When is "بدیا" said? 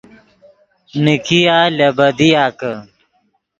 1.97-2.45